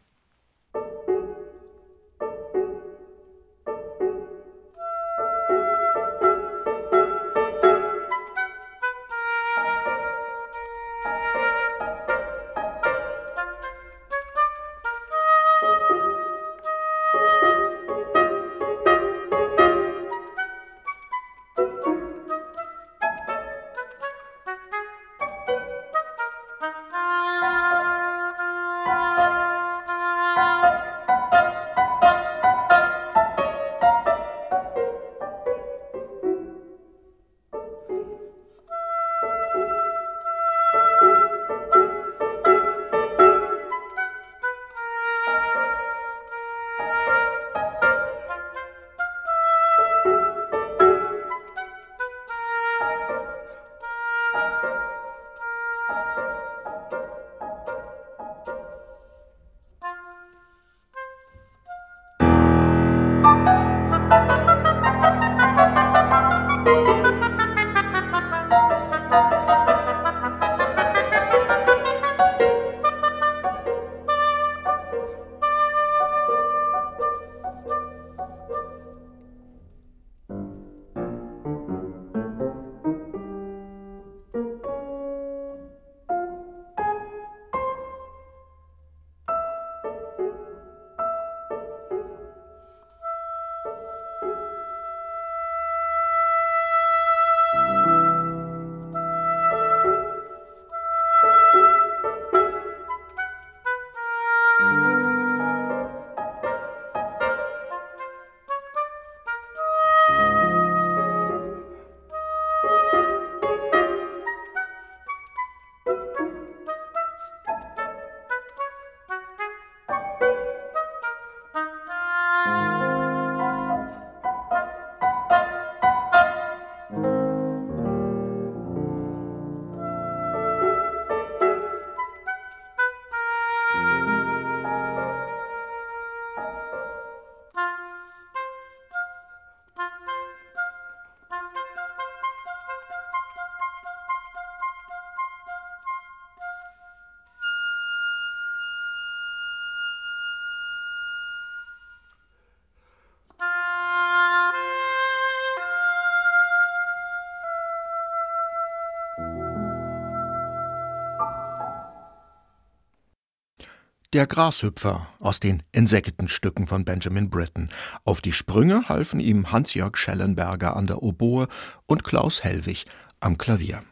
Der 164.19 164.27
Grashüpfer 164.27 165.07
aus 165.21 165.39
den 165.39 165.62
Insektenstücken 165.71 166.66
von 166.66 166.85
Benjamin 166.85 167.31
Britten. 167.31 167.69
Auf 168.05 168.21
die 168.21 168.33
Sprünge 168.33 168.89
halfen 168.89 169.21
ihm 169.21 169.53
Hans-Jörg 169.53 169.97
Schellenberger 169.97 170.75
an 170.75 170.89
der 170.89 171.05
Oboe 171.05 171.47
und 171.87 172.03
Klaus 172.03 172.43
Hellwig 172.43 172.87
am 173.21 173.39
Klavier. 173.39 173.85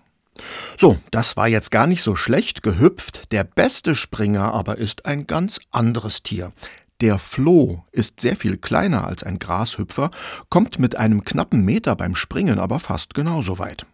So, 0.76 0.98
das 1.12 1.36
war 1.36 1.46
jetzt 1.46 1.70
gar 1.70 1.86
nicht 1.86 2.02
so 2.02 2.16
schlecht 2.16 2.64
gehüpft. 2.64 3.30
Der 3.30 3.44
beste 3.44 3.94
Springer 3.94 4.52
aber 4.52 4.78
ist 4.78 5.06
ein 5.06 5.28
ganz 5.28 5.60
anderes 5.70 6.24
Tier. 6.24 6.52
Der 7.00 7.20
Floh 7.20 7.84
ist 7.92 8.18
sehr 8.18 8.34
viel 8.34 8.56
kleiner 8.56 9.06
als 9.06 9.22
ein 9.22 9.38
Grashüpfer, 9.38 10.10
kommt 10.48 10.80
mit 10.80 10.96
einem 10.96 11.22
knappen 11.22 11.64
Meter 11.64 11.94
beim 11.94 12.16
Springen 12.16 12.58
aber 12.58 12.80
fast 12.80 13.14
genauso 13.14 13.60
weit. 13.60 13.86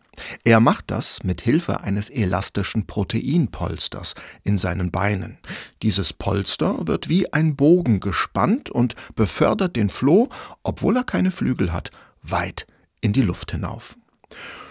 Er 0.44 0.60
macht 0.60 0.90
das 0.90 1.22
mit 1.22 1.40
Hilfe 1.40 1.80
eines 1.80 2.10
elastischen 2.10 2.86
Proteinpolsters 2.86 4.14
in 4.44 4.58
seinen 4.58 4.90
Beinen. 4.90 5.38
Dieses 5.82 6.12
Polster 6.12 6.86
wird 6.86 7.08
wie 7.08 7.32
ein 7.32 7.56
Bogen 7.56 8.00
gespannt 8.00 8.68
und 8.68 8.94
befördert 9.14 9.76
den 9.76 9.88
Floh, 9.88 10.28
obwohl 10.62 10.96
er 10.96 11.04
keine 11.04 11.30
Flügel 11.30 11.72
hat, 11.72 11.90
weit 12.22 12.66
in 13.00 13.12
die 13.12 13.22
Luft 13.22 13.52
hinauf. 13.52 13.96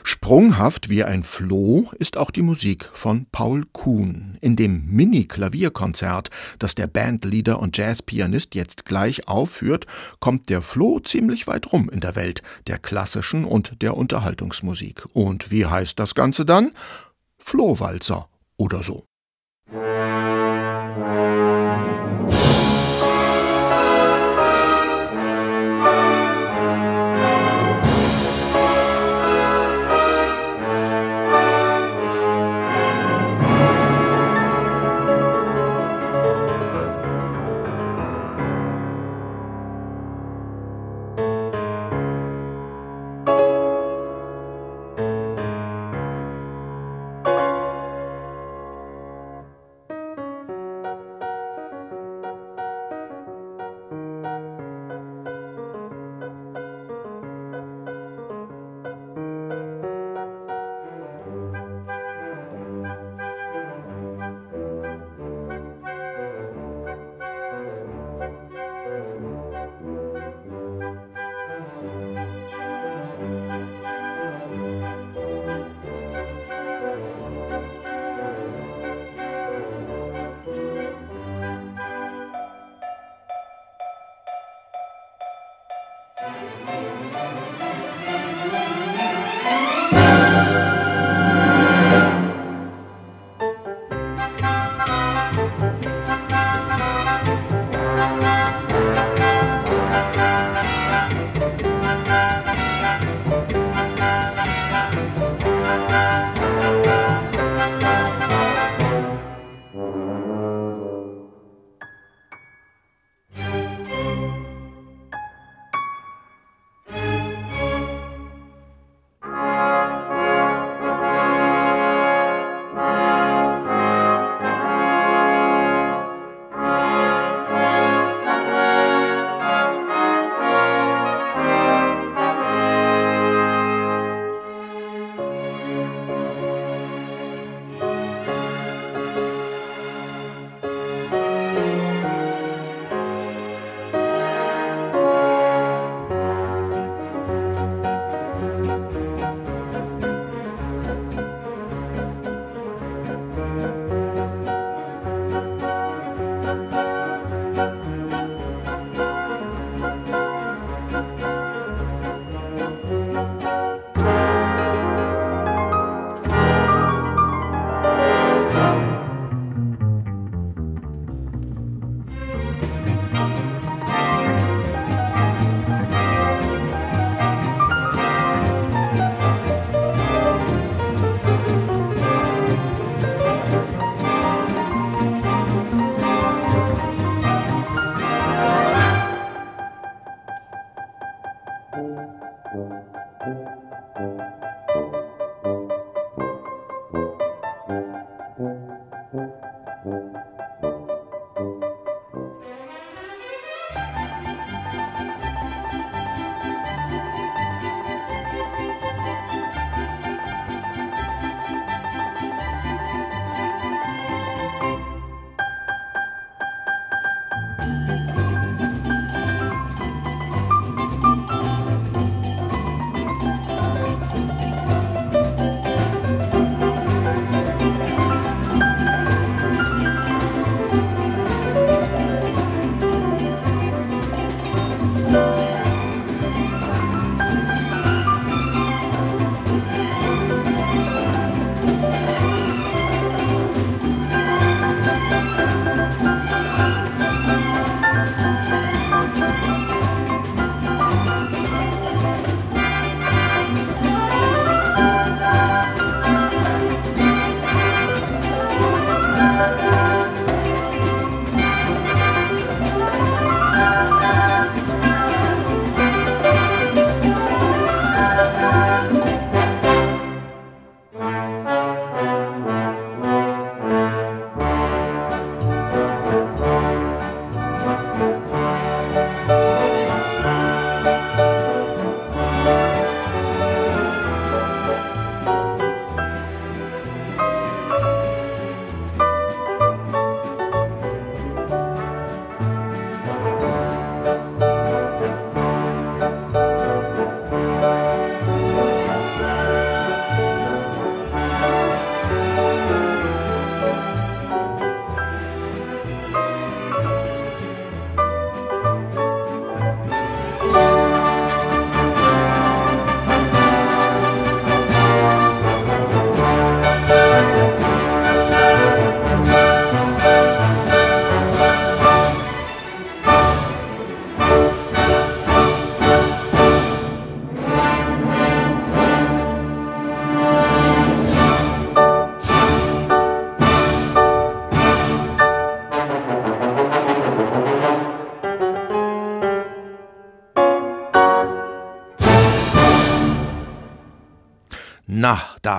Sprunghaft 0.04 0.90
wie 0.90 1.04
ein 1.04 1.24
Floh 1.24 1.92
ist 1.98 2.18
auch 2.18 2.32
die 2.32 2.42
Musik 2.42 2.90
von 2.94 3.26
Paul 3.32 3.64
Kuhn. 3.72 4.38
In 4.42 4.56
dem 4.56 4.86
Mini-Klavierkonzert, 4.88 6.30
das 6.60 6.76
der 6.76 6.88
Bandleader 6.88 7.60
und 7.60 7.78
Jazzpianist 7.78 8.56
jetzt 8.56 8.86
gleich 8.86 9.28
aufführt, 9.28 9.86
kommt 10.20 10.50
der 10.50 10.62
Floh 10.62 11.00
ziemlich 11.00 11.48
weit 11.48 11.72
rum 11.72 11.90
in 11.90 12.00
der 12.00 12.16
Welt 12.16 12.42
der 12.68 12.78
klassischen 12.78 13.46
und 13.46 13.82
der 13.82 13.96
Unterhaltungsmusik. 13.96 15.06
Und 15.14 15.52
wie 15.52 15.66
heißt 15.66 16.00
das 16.00 16.16
Ganze 16.16 16.46
dann? 16.46 16.72
Flohwalzer 17.38 18.28
oder 18.58 18.84
so. 18.84 19.06
Na, 19.72 21.31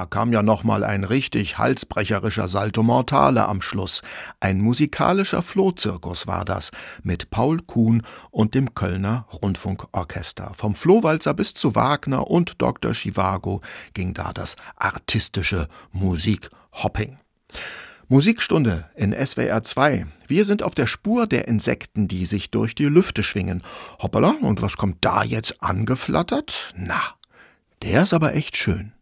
da 0.03 0.07
kam 0.07 0.33
ja 0.33 0.43
noch 0.43 0.65
mal 0.65 0.83
ein 0.83 1.05
richtig 1.05 1.59
halsbrecherischer 1.59 2.49
Salto 2.49 2.83
Mortale 2.83 3.47
am 3.47 3.61
Schluss. 3.61 4.03
Ein 4.41 4.61
musikalischer 4.61 5.43
Flohzirkus 5.43 6.27
war 6.27 6.45
das, 6.45 6.73
mit 7.05 7.31
Paul 7.31 7.61
Kuhn 7.65 8.03
und 8.33 8.57
dem 8.57 8.75
Kölner 8.75 9.29
Rundfunkorchester. 9.33 10.55
Vom 10.55 10.75
Flohwalzer 10.75 11.35
bis 11.35 11.55
zu 11.55 11.77
Wagner 11.77 12.27
und 12.27 12.61
Dr. 12.61 12.95
Chivago 12.95 13.61
ging 13.95 14.13
da 14.13 14.33
das 14.33 14.57
artistische 14.75 15.69
Musikhopping. 15.93 17.19
Musikstunde 18.09 18.87
in 18.97 19.15
SWR 19.15 19.63
2. 19.63 20.07
Wir 20.27 20.45
sind 20.45 20.65
auf 20.65 20.75
der 20.75 20.89
Spur 20.89 21.29
der 21.29 21.47
Insekten, 21.47 22.09
die 22.09 22.27
sich 22.27 22.51
durch 22.51 22.75
die 22.75 22.87
Lüfte 22.87 23.23
schwingen. 23.23 23.63
Hoppala, 24.01 24.35
und 24.41 24.63
was 24.63 24.77
kommt 24.77 24.97
da 25.03 25.23
jetzt 25.23 25.63
angeflattert? 25.63 26.75
Na, 26.77 27.01
der 27.83 28.03
ist 28.03 28.13
aber 28.15 28.35
echt 28.35 28.57
schön. 28.57 28.95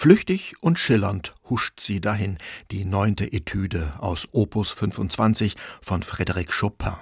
Flüchtig 0.00 0.54
und 0.60 0.78
schillernd 0.78 1.34
huscht 1.50 1.80
sie 1.80 2.00
dahin, 2.00 2.38
die 2.70 2.84
neunte 2.84 3.32
Etüde 3.32 3.94
aus 3.98 4.28
Opus 4.30 4.70
25 4.70 5.56
von 5.82 6.04
Frédéric 6.04 6.56
Chopin. 6.56 6.92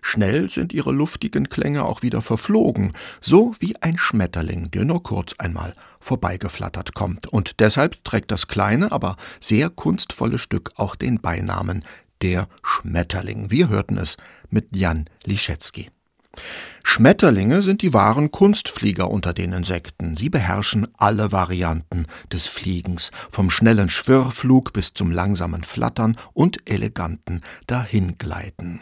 Schnell 0.00 0.50
sind 0.50 0.72
ihre 0.72 0.90
luftigen 0.90 1.50
Klänge 1.50 1.84
auch 1.84 2.02
wieder 2.02 2.20
verflogen, 2.20 2.94
so 3.20 3.54
wie 3.60 3.80
ein 3.80 3.96
Schmetterling, 3.96 4.72
der 4.72 4.84
nur 4.84 5.04
kurz 5.04 5.34
einmal 5.38 5.72
vorbeigeflattert 6.00 6.94
kommt. 6.94 7.28
Und 7.28 7.60
deshalb 7.60 8.02
trägt 8.02 8.32
das 8.32 8.48
kleine, 8.48 8.90
aber 8.90 9.16
sehr 9.38 9.70
kunstvolle 9.70 10.40
Stück 10.40 10.72
auch 10.74 10.96
den 10.96 11.20
Beinamen 11.20 11.84
Der 12.22 12.48
Schmetterling. 12.64 13.52
Wir 13.52 13.68
hörten 13.68 13.98
es 13.98 14.16
mit 14.50 14.74
Jan 14.74 15.08
Liszewski. 15.26 15.90
Schmetterlinge 16.84 17.62
sind 17.62 17.80
die 17.82 17.94
wahren 17.94 18.30
Kunstflieger 18.30 19.10
unter 19.10 19.32
den 19.32 19.52
Insekten. 19.52 20.16
Sie 20.16 20.28
beherrschen 20.28 20.88
alle 20.98 21.32
Varianten 21.32 22.06
des 22.30 22.48
Fliegens, 22.48 23.12
vom 23.30 23.50
schnellen 23.50 23.88
Schwirrflug 23.88 24.72
bis 24.72 24.92
zum 24.92 25.10
langsamen 25.10 25.62
Flattern 25.62 26.16
und 26.34 26.68
eleganten 26.68 27.40
Dahingleiten. 27.66 28.80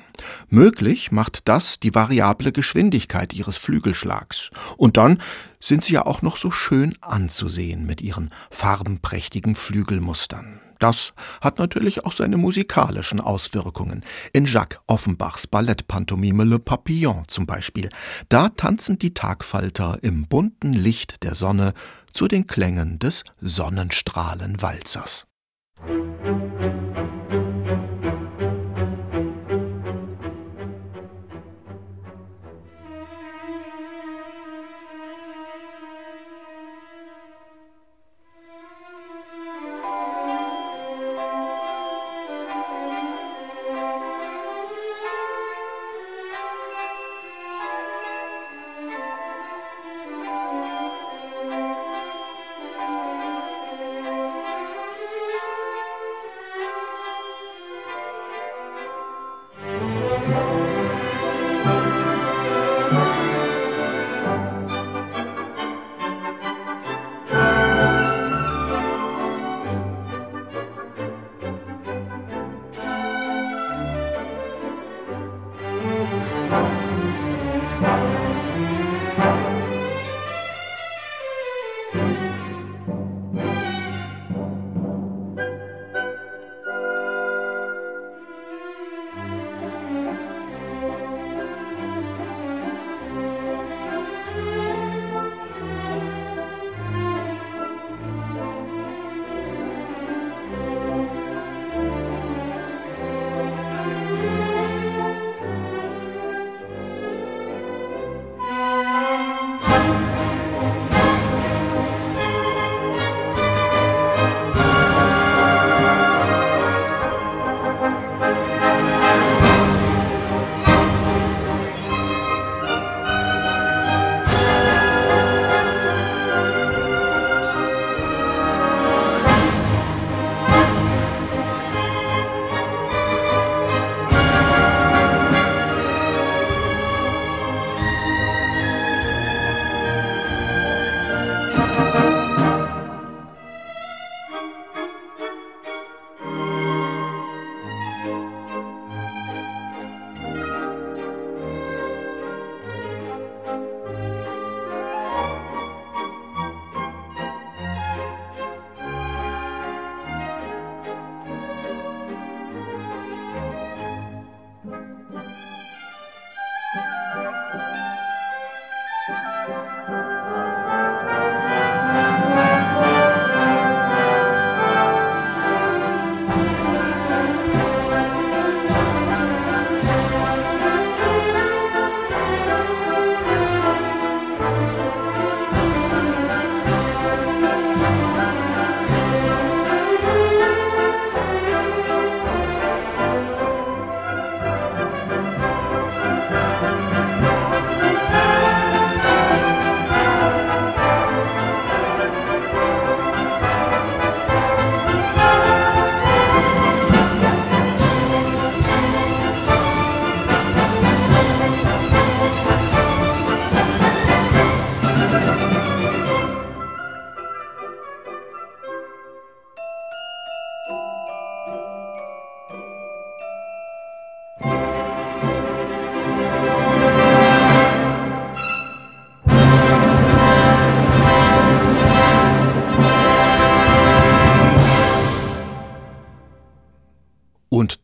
Möglich 0.49 1.13
macht 1.13 1.47
das 1.47 1.79
die 1.79 1.95
variable 1.95 2.53
Geschwindigkeit 2.53 3.33
ihres 3.33 3.59
Flügelschlags. 3.59 4.51
Und 4.77 4.97
dann 4.97 5.23
sind 5.61 5.85
sie 5.85 5.93
ja 5.93 6.07
auch 6.07 6.23
noch 6.23 6.37
so 6.37 6.51
schön 6.51 6.95
anzusehen 7.01 7.87
mit 7.87 8.01
ihren 8.01 8.31
farbenprächtigen 8.51 9.55
Flügelmustern. 9.55 10.61
Das 10.81 11.13
hat 11.41 11.59
natürlich 11.59 12.05
auch 12.05 12.13
seine 12.13 12.37
musikalischen 12.37 13.21
Auswirkungen. 13.21 14.03
In 14.33 14.47
Jacques 14.47 14.81
Offenbachs 14.89 15.47
Ballettpantomime 15.47 16.45
Le 16.45 16.59
Papillon 16.59 17.23
zum 17.29 17.47
Beispiel. 17.47 17.91
Da 18.29 18.49
tanzen 18.49 18.99
die 18.99 19.15
Tagfalter 19.15 19.99
im 20.03 20.27
bunten 20.27 20.73
Licht 20.73 21.23
der 21.23 21.37
Sonne 21.37 21.75
zu 22.13 22.27
den 22.27 22.49
Klängen 22.49 22.99
des 22.99 23.25
Sonnenstrahlenwalzers. 23.41 25.27
Musik 25.87 26.50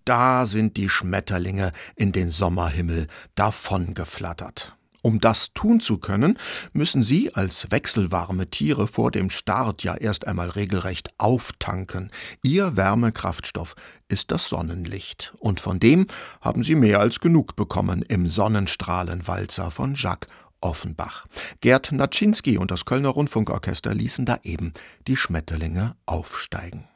da 0.06 0.46
sind 0.46 0.76
die 0.76 0.88
Schmetterlinge 0.88 1.72
in 1.96 2.12
den 2.12 2.30
Sommerhimmel 2.30 3.06
davongeflattert. 3.34 4.76
Um 5.02 5.20
das 5.20 5.52
tun 5.52 5.78
zu 5.78 5.98
können, 5.98 6.36
müssen 6.72 7.00
sie 7.00 7.32
als 7.32 7.70
wechselwarme 7.70 8.50
Tiere 8.50 8.88
vor 8.88 9.12
dem 9.12 9.30
Start 9.30 9.84
ja 9.84 9.94
erst 9.94 10.26
einmal 10.26 10.48
regelrecht 10.48 11.10
auftanken. 11.16 12.10
Ihr 12.42 12.76
Wärmekraftstoff 12.76 13.76
ist 14.08 14.32
das 14.32 14.48
Sonnenlicht. 14.48 15.32
Und 15.38 15.60
von 15.60 15.78
dem 15.78 16.08
haben 16.40 16.64
sie 16.64 16.74
mehr 16.74 16.98
als 16.98 17.20
genug 17.20 17.54
bekommen 17.54 18.02
im 18.02 18.26
Sonnenstrahlenwalzer 18.26 19.70
von 19.70 19.94
Jacques 19.94 20.28
Offenbach. 20.60 21.26
Gerd 21.60 21.92
Naczynski 21.92 22.58
und 22.58 22.72
das 22.72 22.84
Kölner 22.84 23.10
Rundfunkorchester 23.10 23.94
ließen 23.94 24.24
da 24.24 24.38
eben 24.42 24.72
die 25.06 25.16
Schmetterlinge 25.16 25.94
aufsteigen. 26.06 26.88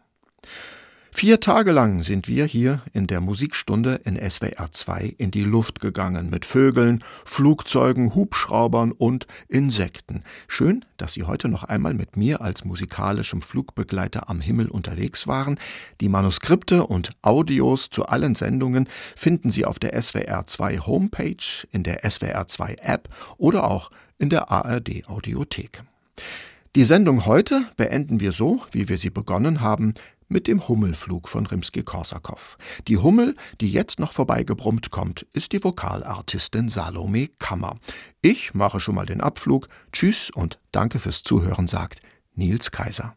Vier 1.21 1.39
Tage 1.39 1.71
lang 1.71 2.03
sind 2.03 2.29
wir 2.29 2.47
hier 2.47 2.81
in 2.95 3.07
der 3.07 3.21
Musikstunde 3.21 4.01
in 4.05 4.17
SWR 4.17 4.73
2 4.73 5.17
in 5.19 5.31
die 5.31 5.45
Luft 5.45 5.83
gegangen 5.83 6.31
mit 6.31 6.47
Vögeln, 6.47 7.05
Flugzeugen, 7.27 8.15
Hubschraubern 8.15 8.91
und 8.91 9.27
Insekten. 9.47 10.23
Schön, 10.49 10.83
dass 10.97 11.13
Sie 11.13 11.25
heute 11.25 11.49
noch 11.49 11.65
einmal 11.65 11.93
mit 11.93 12.17
mir 12.17 12.41
als 12.41 12.65
musikalischem 12.65 13.43
Flugbegleiter 13.43 14.31
am 14.31 14.41
Himmel 14.41 14.71
unterwegs 14.71 15.27
waren. 15.27 15.59
Die 16.01 16.09
Manuskripte 16.09 16.87
und 16.87 17.11
Audios 17.21 17.91
zu 17.91 18.07
allen 18.07 18.35
Sendungen 18.35 18.89
finden 19.15 19.51
Sie 19.51 19.67
auf 19.67 19.79
der 19.79 20.01
SWR 20.01 20.47
2 20.47 20.79
Homepage, 20.79 21.67
in 21.71 21.83
der 21.83 22.01
SWR 22.09 22.47
2 22.47 22.77
App 22.81 23.11
oder 23.37 23.65
auch 23.65 23.91
in 24.17 24.31
der 24.31 24.51
ARD 24.51 25.07
Audiothek. 25.07 25.83
Die 26.77 26.85
Sendung 26.85 27.27
heute 27.27 27.65
beenden 27.77 28.21
wir 28.21 28.31
so, 28.31 28.63
wie 28.71 28.89
wir 28.89 28.97
sie 28.97 29.11
begonnen 29.11 29.61
haben, 29.61 29.95
mit 30.29 30.47
dem 30.47 30.69
Hummelflug 30.69 31.29
von 31.29 31.45
Rimsky-Korsakow. 31.45 32.57
Die 32.87 32.97
Hummel, 32.97 33.35
die 33.61 33.73
jetzt 33.73 33.99
noch 33.99 34.13
vorbeigebrummt 34.13 34.93
kommt, 34.93 35.27
ist 35.33 35.51
die 35.51 35.65
Vokalartistin 35.65 36.69
Salome 36.69 37.27
Kammer. 37.41 37.77
Ich 38.23 38.55
mache 38.55 38.79
schon 38.79 38.95
mal 38.95 39.07
den 39.07 39.21
Abflug. 39.21 39.67
Tschüss 39.93 40.31
und 40.31 40.61
danke 40.71 41.01
fürs 41.01 41.25
Zuhören, 41.25 41.67
sagt 41.67 42.03
Nils 42.37 42.71
Kaiser. 42.71 43.17